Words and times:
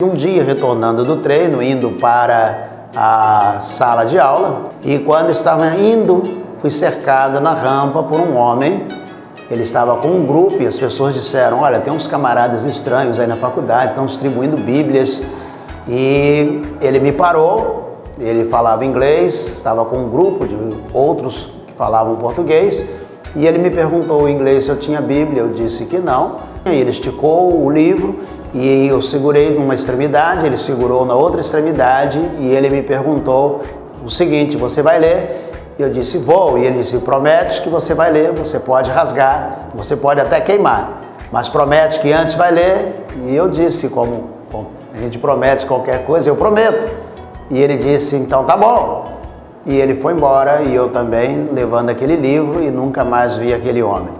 Um 0.00 0.14
dia, 0.14 0.42
retornando 0.42 1.04
do 1.04 1.18
treino, 1.18 1.62
indo 1.62 1.90
para 1.90 2.88
a 2.96 3.60
sala 3.60 4.04
de 4.04 4.18
aula, 4.18 4.72
e 4.82 4.98
quando 4.98 5.30
estava 5.30 5.76
indo, 5.76 6.42
fui 6.58 6.70
cercado 6.70 7.38
na 7.38 7.52
rampa 7.52 8.02
por 8.02 8.18
um 8.18 8.34
homem. 8.34 8.86
Ele 9.50 9.62
estava 9.62 9.96
com 9.96 10.08
um 10.08 10.24
grupo 10.24 10.62
e 10.62 10.66
as 10.66 10.78
pessoas 10.78 11.12
disseram: 11.12 11.60
Olha, 11.60 11.80
tem 11.80 11.92
uns 11.92 12.06
camaradas 12.06 12.64
estranhos 12.64 13.20
aí 13.20 13.26
na 13.26 13.36
faculdade, 13.36 13.88
estão 13.88 14.06
distribuindo 14.06 14.56
Bíblias. 14.56 15.20
E 15.86 16.62
ele 16.80 16.98
me 16.98 17.12
parou, 17.12 18.02
ele 18.18 18.48
falava 18.48 18.86
inglês, 18.86 19.48
estava 19.56 19.84
com 19.84 19.98
um 19.98 20.08
grupo 20.08 20.48
de 20.48 20.56
outros 20.94 21.52
que 21.66 21.74
falavam 21.74 22.16
português. 22.16 22.82
E 23.36 23.46
ele 23.46 23.58
me 23.58 23.70
perguntou 23.70 24.28
em 24.28 24.34
inglês 24.34 24.64
se 24.64 24.70
eu 24.70 24.76
tinha 24.76 25.00
Bíblia, 25.00 25.42
eu 25.42 25.48
disse 25.50 25.84
que 25.84 25.98
não. 25.98 26.36
E 26.66 26.70
ele 26.70 26.90
esticou 26.90 27.64
o 27.64 27.70
livro 27.70 28.20
e 28.52 28.88
eu 28.88 29.00
segurei 29.00 29.56
numa 29.56 29.74
extremidade, 29.74 30.44
ele 30.44 30.56
segurou 30.56 31.06
na 31.06 31.14
outra 31.14 31.40
extremidade 31.40 32.18
e 32.40 32.48
ele 32.48 32.68
me 32.68 32.82
perguntou 32.82 33.60
o 34.04 34.10
seguinte: 34.10 34.56
Você 34.56 34.82
vai 34.82 34.98
ler? 34.98 35.50
Eu 35.78 35.88
disse: 35.90 36.18
Vou. 36.18 36.58
E 36.58 36.66
ele 36.66 36.78
disse: 36.78 36.98
Promete 36.98 37.62
que 37.62 37.68
você 37.68 37.94
vai 37.94 38.10
ler, 38.10 38.32
você 38.32 38.58
pode 38.58 38.90
rasgar, 38.90 39.68
você 39.74 39.96
pode 39.96 40.20
até 40.20 40.40
queimar, 40.40 41.00
mas 41.30 41.48
promete 41.48 42.00
que 42.00 42.12
antes 42.12 42.34
vai 42.34 42.50
ler. 42.50 43.06
E 43.26 43.36
eu 43.36 43.48
disse: 43.48 43.88
como 43.88 44.30
a 44.92 44.98
gente 44.98 45.18
promete 45.18 45.64
qualquer 45.66 46.04
coisa, 46.04 46.28
eu 46.28 46.34
prometo. 46.34 46.92
E 47.48 47.60
ele 47.60 47.76
disse: 47.76 48.16
Então 48.16 48.44
tá 48.44 48.56
bom. 48.56 49.19
E 49.66 49.76
ele 49.76 49.96
foi 49.96 50.14
embora 50.14 50.62
e 50.62 50.74
eu 50.74 50.88
também, 50.88 51.50
levando 51.52 51.90
aquele 51.90 52.16
livro 52.16 52.62
e 52.62 52.70
nunca 52.70 53.04
mais 53.04 53.34
vi 53.34 53.52
aquele 53.52 53.82
homem. 53.82 54.10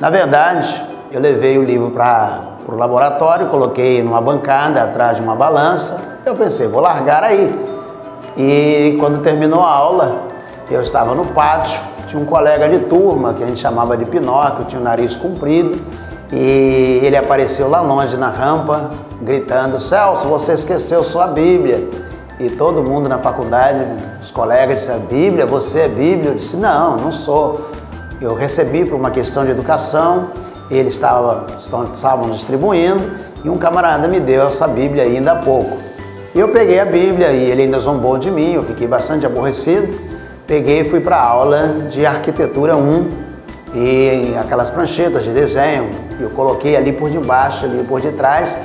Na 0.00 0.10
verdade, 0.10 0.84
eu 1.12 1.20
levei 1.20 1.56
o 1.58 1.62
livro 1.62 1.90
para 1.90 2.56
o 2.68 2.74
laboratório, 2.74 3.46
coloquei 3.46 4.02
numa 4.02 4.20
bancada 4.20 4.82
atrás 4.82 5.16
de 5.16 5.22
uma 5.22 5.34
balança. 5.34 5.96
Eu 6.26 6.34
pensei, 6.34 6.66
vou 6.66 6.80
largar 6.80 7.22
aí. 7.22 7.48
E 8.36 8.96
quando 9.00 9.22
terminou 9.22 9.62
a 9.62 9.70
aula, 9.70 10.22
eu 10.70 10.80
estava 10.82 11.14
no 11.14 11.26
pátio, 11.26 11.80
tinha 12.08 12.20
um 12.20 12.26
colega 12.26 12.68
de 12.68 12.80
turma 12.80 13.34
que 13.34 13.42
a 13.42 13.46
gente 13.46 13.60
chamava 13.60 13.96
de 13.96 14.04
Pinóquio, 14.04 14.64
tinha 14.66 14.80
o 14.80 14.84
nariz 14.84 15.16
comprido, 15.16 15.78
e 16.32 17.00
ele 17.02 17.16
apareceu 17.16 17.68
lá 17.68 17.80
longe 17.80 18.16
na 18.16 18.28
rampa, 18.28 18.90
gritando: 19.22 19.78
Celso, 19.78 20.28
você 20.28 20.52
esqueceu 20.52 21.02
sua 21.02 21.26
Bíblia. 21.26 21.88
E 22.40 22.50
todo 22.50 22.82
mundo 22.82 23.08
na 23.08 23.18
faculdade, 23.18 23.84
os 24.22 24.30
colegas 24.30 24.78
disseram: 24.78 25.00
Bíblia, 25.00 25.46
você 25.46 25.80
é 25.80 25.88
Bíblia? 25.88 26.30
Eu 26.30 26.34
disse: 26.34 26.56
Não, 26.56 26.96
não 26.96 27.12
sou. 27.12 27.70
Eu 28.20 28.34
recebi 28.34 28.84
por 28.84 28.96
uma 28.96 29.10
questão 29.10 29.44
de 29.44 29.50
educação 29.50 30.28
eles 30.70 30.94
estavam, 30.94 31.46
estavam 31.94 32.30
distribuindo 32.30 33.02
e 33.44 33.48
um 33.48 33.56
camarada 33.56 34.06
me 34.06 34.20
deu 34.20 34.46
essa 34.46 34.66
Bíblia 34.66 35.04
ainda 35.04 35.32
há 35.32 35.36
pouco. 35.36 35.78
Eu 36.34 36.48
peguei 36.48 36.78
a 36.78 36.84
Bíblia 36.84 37.32
e 37.32 37.50
ele 37.50 37.62
ainda 37.62 37.78
zombou 37.78 38.18
de 38.18 38.30
mim, 38.30 38.52
eu 38.52 38.62
fiquei 38.62 38.86
bastante 38.86 39.24
aborrecido. 39.24 39.88
Peguei 40.46 40.80
e 40.80 40.88
fui 40.88 41.00
para 41.00 41.16
a 41.16 41.24
aula 41.24 41.68
de 41.90 42.06
arquitetura 42.06 42.76
1 42.76 43.08
e 43.74 44.34
aquelas 44.38 44.70
pranchetas 44.70 45.24
de 45.24 45.30
desenho, 45.30 45.90
eu 46.18 46.30
coloquei 46.30 46.74
ali 46.74 46.90
por 46.90 47.10
debaixo, 47.10 47.66
ali 47.66 47.84
por 47.84 48.00
detrás, 48.00 48.56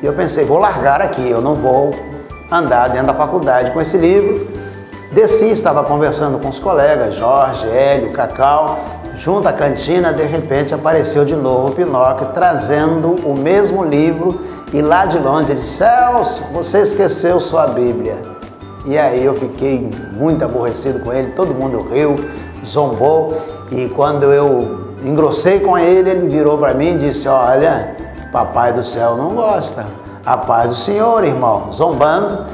e 0.00 0.06
eu 0.06 0.12
pensei, 0.12 0.44
vou 0.44 0.58
largar 0.58 1.02
aqui, 1.02 1.28
eu 1.28 1.40
não 1.40 1.56
vou 1.56 1.90
andar 2.52 2.88
dentro 2.90 3.08
da 3.08 3.14
faculdade 3.14 3.70
com 3.70 3.80
esse 3.80 3.96
livro. 3.96 4.50
Desci, 5.12 5.50
estava 5.50 5.84
conversando 5.84 6.38
com 6.38 6.48
os 6.48 6.58
colegas, 6.58 7.14
Jorge, 7.14 7.66
Hélio, 7.66 8.12
Cacau, 8.12 8.78
Junto 9.22 9.46
à 9.46 9.52
cantina, 9.52 10.12
de 10.12 10.24
repente 10.24 10.74
apareceu 10.74 11.24
de 11.24 11.36
novo 11.36 11.68
o 11.68 11.74
Pinóquio 11.76 12.26
trazendo 12.34 13.14
o 13.24 13.38
mesmo 13.38 13.84
livro 13.84 14.40
e 14.72 14.82
lá 14.82 15.06
de 15.06 15.16
longe 15.16 15.52
ele 15.52 15.60
disse: 15.60 15.76
Celso, 15.76 16.42
você 16.52 16.80
esqueceu 16.80 17.38
sua 17.38 17.68
Bíblia. 17.68 18.16
E 18.84 18.98
aí 18.98 19.24
eu 19.24 19.34
fiquei 19.34 19.88
muito 20.10 20.44
aborrecido 20.44 20.98
com 20.98 21.12
ele, 21.12 21.30
todo 21.32 21.54
mundo 21.54 21.86
riu, 21.88 22.16
zombou 22.66 23.40
e 23.70 23.88
quando 23.90 24.24
eu 24.24 24.80
engrossei 25.04 25.60
com 25.60 25.78
ele, 25.78 26.10
ele 26.10 26.28
virou 26.28 26.58
para 26.58 26.74
mim 26.74 26.96
e 26.96 26.98
disse: 26.98 27.28
Olha, 27.28 27.94
Papai 28.32 28.72
do 28.72 28.82
céu 28.82 29.14
não 29.14 29.28
gosta. 29.36 29.86
A 30.24 30.36
paz 30.36 30.68
do 30.68 30.74
Senhor, 30.76 31.24
irmão, 31.24 31.72
zombando. 31.72 32.46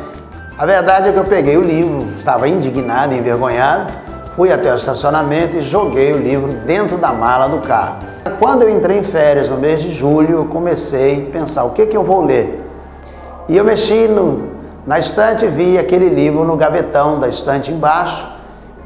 A 0.56 0.66
verdade 0.66 1.08
é 1.08 1.12
que 1.12 1.18
eu 1.18 1.24
peguei 1.24 1.56
o 1.56 1.62
livro, 1.62 2.08
estava 2.18 2.48
indignado, 2.48 3.14
envergonhado 3.14 3.92
Fui 4.38 4.52
até 4.52 4.70
o 4.72 4.76
estacionamento 4.76 5.56
e 5.56 5.62
joguei 5.62 6.12
o 6.12 6.16
livro 6.16 6.52
dentro 6.64 6.96
da 6.96 7.12
mala 7.12 7.48
do 7.48 7.58
carro. 7.58 7.96
Quando 8.38 8.62
eu 8.62 8.70
entrei 8.70 8.98
em 8.98 9.02
férias 9.02 9.48
no 9.48 9.56
mês 9.56 9.82
de 9.82 9.90
julho, 9.90 10.36
eu 10.36 10.44
comecei 10.44 11.26
a 11.28 11.32
pensar 11.32 11.64
o 11.64 11.70
que, 11.70 11.84
que 11.86 11.96
eu 11.96 12.04
vou 12.04 12.24
ler. 12.24 12.64
E 13.48 13.56
eu 13.56 13.64
mexi 13.64 14.06
no, 14.06 14.50
na 14.86 15.00
estante 15.00 15.44
vi 15.48 15.76
aquele 15.76 16.08
livro 16.08 16.44
no 16.44 16.56
gavetão 16.56 17.18
da 17.18 17.26
estante 17.26 17.72
embaixo. 17.72 18.24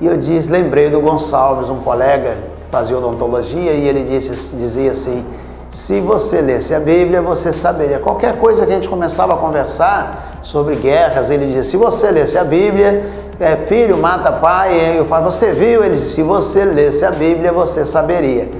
E 0.00 0.06
eu 0.06 0.16
disse, 0.16 0.50
lembrei 0.50 0.88
do 0.88 1.02
Gonçalves, 1.02 1.68
um 1.68 1.80
colega 1.80 2.30
que 2.64 2.70
fazia 2.70 2.96
odontologia, 2.96 3.72
e 3.72 3.86
ele 3.86 4.04
disse, 4.04 4.56
dizia 4.56 4.92
assim: 4.92 5.22
se 5.72 6.00
você 6.00 6.42
lesse 6.42 6.74
a 6.74 6.78
Bíblia, 6.78 7.22
você 7.22 7.50
saberia. 7.50 7.98
Qualquer 7.98 8.38
coisa 8.38 8.66
que 8.66 8.72
a 8.72 8.74
gente 8.74 8.90
começava 8.90 9.32
a 9.32 9.36
conversar 9.38 10.38
sobre 10.42 10.76
guerras, 10.76 11.30
ele 11.30 11.46
dizia: 11.46 11.64
se 11.64 11.78
você 11.78 12.10
lesse 12.10 12.36
a 12.36 12.44
Bíblia, 12.44 13.10
é, 13.40 13.56
filho 13.56 13.96
mata 13.96 14.30
pai, 14.30 14.98
eu 14.98 15.06
falo, 15.06 15.24
você 15.24 15.50
viu? 15.50 15.82
Ele 15.82 15.94
disse, 15.94 16.10
se 16.10 16.22
você 16.22 16.64
lesse 16.64 17.04
a 17.06 17.10
Bíblia, 17.10 17.50
você 17.50 17.86
saberia. 17.86 18.50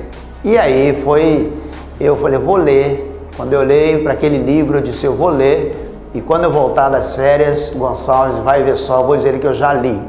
E 0.42 0.56
aí 0.56 1.02
foi, 1.04 1.52
eu 2.00 2.16
falei, 2.16 2.38
vou 2.38 2.56
ler. 2.56 3.10
Quando 3.36 3.52
eu 3.52 3.62
leio 3.62 4.02
para 4.02 4.14
aquele 4.14 4.38
livro, 4.38 4.78
eu 4.78 4.82
disse, 4.82 5.04
eu 5.04 5.14
vou 5.14 5.28
ler. 5.28 5.92
E 6.14 6.20
quando 6.20 6.44
eu 6.44 6.50
voltar 6.50 6.88
das 6.88 7.14
férias, 7.14 7.68
Gonçalves 7.68 8.42
vai 8.42 8.62
ver 8.62 8.76
só, 8.78 9.02
vou 9.02 9.16
dizer 9.16 9.38
que 9.38 9.46
eu 9.46 9.54
já 9.54 9.72
li. 9.74 10.00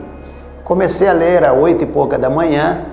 Comecei 0.64 1.08
a 1.08 1.14
ler 1.14 1.46
às 1.46 1.56
oito 1.58 1.84
e 1.84 1.86
pouca 1.86 2.18
da 2.18 2.30
manhã 2.30 2.86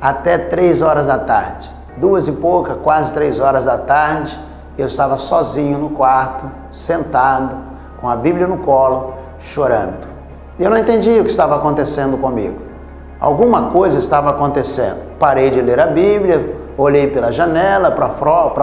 até 0.00 0.38
três 0.38 0.80
horas 0.80 1.06
da 1.06 1.18
tarde. 1.18 1.77
Duas 2.00 2.28
e 2.28 2.32
pouca, 2.32 2.74
quase 2.74 3.12
três 3.12 3.40
horas 3.40 3.64
da 3.64 3.76
tarde, 3.76 4.38
eu 4.76 4.86
estava 4.86 5.16
sozinho 5.16 5.78
no 5.78 5.90
quarto, 5.90 6.44
sentado, 6.70 7.56
com 8.00 8.08
a 8.08 8.14
Bíblia 8.14 8.46
no 8.46 8.58
colo, 8.58 9.14
chorando. 9.40 10.06
Eu 10.60 10.70
não 10.70 10.76
entendia 10.76 11.20
o 11.20 11.24
que 11.24 11.30
estava 11.30 11.56
acontecendo 11.56 12.16
comigo. 12.16 12.62
Alguma 13.20 13.70
coisa 13.70 13.98
estava 13.98 14.30
acontecendo. 14.30 15.18
Parei 15.18 15.50
de 15.50 15.60
ler 15.60 15.80
a 15.80 15.88
Bíblia, 15.88 16.56
olhei 16.76 17.08
pela 17.08 17.32
janela 17.32 17.90
para 17.90 18.08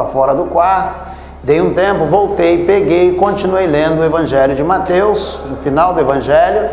fora 0.06 0.34
do 0.34 0.46
quarto, 0.46 1.10
dei 1.44 1.60
um 1.60 1.74
tempo, 1.74 2.06
voltei, 2.06 2.66
peguei 2.66 3.10
e 3.10 3.16
continuei 3.16 3.68
lendo 3.68 4.00
o 4.00 4.06
Evangelho 4.06 4.56
de 4.56 4.64
Mateus, 4.64 5.42
no 5.50 5.58
final 5.58 5.94
do 5.94 6.00
Evangelho, 6.00 6.70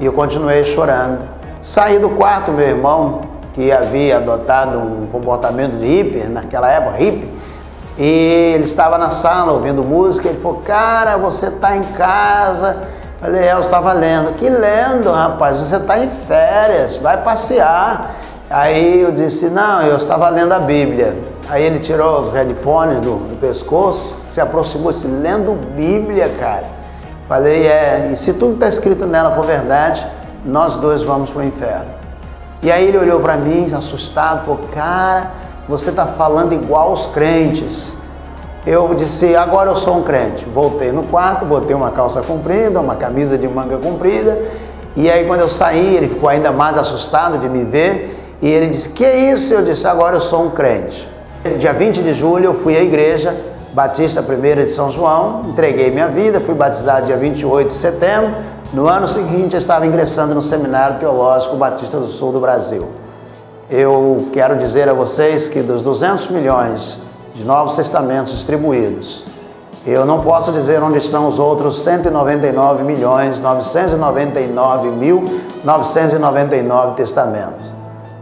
e 0.00 0.06
eu 0.06 0.12
continuei 0.14 0.64
chorando. 0.64 1.18
Saí 1.60 1.98
do 1.98 2.08
quarto, 2.08 2.50
meu 2.50 2.66
irmão, 2.66 3.20
que 3.52 3.70
havia 3.70 4.16
adotado 4.16 4.78
um 4.78 5.06
comportamento 5.10 5.78
de 5.78 5.86
hippie, 5.86 6.24
naquela 6.24 6.68
época, 6.68 6.96
hippie, 6.96 7.28
e 7.98 8.52
ele 8.54 8.64
estava 8.64 8.96
na 8.96 9.10
sala 9.10 9.52
ouvindo 9.52 9.82
música, 9.82 10.28
ele 10.28 10.40
falou, 10.40 10.62
cara, 10.64 11.16
você 11.18 11.46
está 11.46 11.76
em 11.76 11.82
casa 11.82 12.88
Falei, 13.22 13.44
é, 13.44 13.52
eu 13.52 13.60
estava 13.60 13.92
lendo. 13.92 14.34
Que 14.34 14.48
lendo, 14.48 15.12
rapaz? 15.12 15.60
Você 15.60 15.76
está 15.76 15.96
em 15.96 16.10
férias, 16.26 16.96
vai 16.96 17.22
passear. 17.22 18.16
Aí 18.50 19.00
eu 19.00 19.12
disse, 19.12 19.48
não, 19.48 19.80
eu 19.82 19.96
estava 19.96 20.28
lendo 20.28 20.50
a 20.50 20.58
Bíblia. 20.58 21.16
Aí 21.48 21.62
ele 21.62 21.78
tirou 21.78 22.18
os 22.18 22.32
headphones 22.32 23.00
do, 23.00 23.14
do 23.28 23.40
pescoço, 23.40 24.16
se 24.32 24.40
aproximou 24.40 24.90
disse, 24.90 25.06
lendo 25.06 25.52
Bíblia, 25.76 26.30
cara. 26.40 26.64
Falei, 27.28 27.64
é, 27.64 28.10
e 28.12 28.16
se 28.16 28.32
tudo 28.32 28.54
está 28.54 28.66
escrito 28.66 29.06
nela 29.06 29.30
for 29.36 29.46
verdade, 29.46 30.04
nós 30.44 30.76
dois 30.76 31.02
vamos 31.02 31.30
para 31.30 31.42
o 31.42 31.44
inferno. 31.44 32.01
E 32.62 32.70
aí 32.70 32.86
ele 32.86 32.98
olhou 32.98 33.18
para 33.18 33.36
mim, 33.36 33.72
assustado, 33.74 34.44
falou, 34.44 34.60
cara, 34.72 35.32
você 35.68 35.90
está 35.90 36.06
falando 36.06 36.52
igual 36.52 36.92
os 36.92 37.06
crentes. 37.06 37.92
Eu 38.64 38.94
disse, 38.94 39.34
agora 39.34 39.70
eu 39.70 39.74
sou 39.74 39.98
um 39.98 40.02
crente. 40.04 40.44
Voltei 40.44 40.92
no 40.92 41.02
quarto, 41.02 41.44
botei 41.44 41.74
uma 41.74 41.90
calça 41.90 42.22
comprida, 42.22 42.80
uma 42.80 42.94
camisa 42.94 43.36
de 43.36 43.48
manga 43.48 43.76
comprida. 43.78 44.38
E 44.94 45.10
aí 45.10 45.26
quando 45.26 45.40
eu 45.40 45.48
saí, 45.48 45.96
ele 45.96 46.06
ficou 46.06 46.28
ainda 46.28 46.52
mais 46.52 46.78
assustado 46.78 47.36
de 47.38 47.48
me 47.48 47.64
ver. 47.64 48.36
E 48.40 48.48
ele 48.48 48.68
disse, 48.68 48.88
que 48.90 49.10
isso? 49.10 49.52
Eu 49.52 49.64
disse, 49.64 49.86
agora 49.88 50.16
eu 50.16 50.20
sou 50.20 50.44
um 50.44 50.50
crente. 50.50 51.08
Dia 51.58 51.72
20 51.72 52.00
de 52.00 52.14
julho 52.14 52.44
eu 52.44 52.54
fui 52.54 52.76
à 52.76 52.82
igreja 52.82 53.34
Batista 53.72 54.22
Primeira 54.22 54.64
de 54.64 54.70
São 54.70 54.90
João, 54.90 55.40
entreguei 55.48 55.90
minha 55.90 56.06
vida, 56.06 56.40
fui 56.40 56.54
batizado 56.54 57.06
dia 57.06 57.16
28 57.16 57.68
de 57.68 57.74
setembro. 57.74 58.34
No 58.72 58.88
ano 58.88 59.06
seguinte 59.06 59.52
eu 59.52 59.58
estava 59.58 59.86
ingressando 59.86 60.34
no 60.34 60.40
Seminário 60.40 60.98
Teológico 60.98 61.56
Batista 61.56 61.98
do 61.98 62.06
Sul 62.06 62.32
do 62.32 62.40
Brasil. 62.40 62.88
Eu 63.68 64.28
quero 64.32 64.56
dizer 64.56 64.88
a 64.88 64.94
vocês 64.94 65.46
que 65.46 65.60
dos 65.60 65.82
200 65.82 66.28
milhões 66.28 66.98
de 67.34 67.44
Novos 67.44 67.76
Testamentos 67.76 68.32
distribuídos. 68.32 69.26
Eu 69.86 70.06
não 70.06 70.20
posso 70.20 70.50
dizer 70.52 70.82
onde 70.82 70.96
estão 70.96 71.28
os 71.28 71.38
outros 71.38 71.82
199 71.82 72.82
milhões 72.82 73.38
999 73.38 74.88
mil 74.88 75.22
999 75.62 76.94
testamentos. 76.94 77.70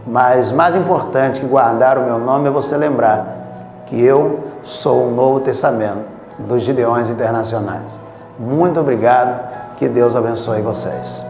Mas 0.05 0.51
mais 0.51 0.75
importante 0.75 1.39
que 1.39 1.45
guardar 1.45 1.97
o 1.97 2.03
meu 2.03 2.19
nome 2.19 2.49
é 2.49 2.51
você 2.51 2.75
lembrar 2.75 3.83
que 3.85 4.03
eu 4.03 4.41
sou 4.63 5.07
o 5.07 5.11
Novo 5.11 5.39
Testamento 5.39 6.03
dos 6.39 6.61
Gideões 6.61 7.09
Internacionais. 7.09 7.97
Muito 8.37 8.81
obrigado. 8.81 9.51
Que 9.81 9.89
Deus 9.89 10.15
abençoe 10.15 10.61
vocês. 10.61 11.25